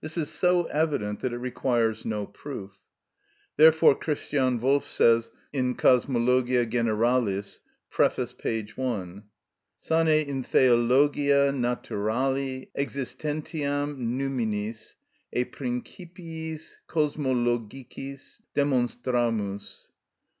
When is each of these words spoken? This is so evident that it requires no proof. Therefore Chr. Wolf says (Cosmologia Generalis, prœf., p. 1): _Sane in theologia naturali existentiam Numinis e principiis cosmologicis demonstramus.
This 0.00 0.16
is 0.16 0.28
so 0.28 0.64
evident 0.64 1.20
that 1.20 1.32
it 1.32 1.38
requires 1.38 2.04
no 2.04 2.26
proof. 2.26 2.80
Therefore 3.56 3.94
Chr. 3.94 4.14
Wolf 4.56 4.84
says 4.84 5.30
(Cosmologia 5.54 6.68
Generalis, 6.68 7.60
prœf., 7.94 8.36
p. 8.38 8.68
1): 8.74 9.22
_Sane 9.80 10.26
in 10.26 10.42
theologia 10.42 11.52
naturali 11.52 12.70
existentiam 12.76 13.96
Numinis 14.02 14.96
e 15.32 15.44
principiis 15.44 16.78
cosmologicis 16.88 18.40
demonstramus. 18.56 19.86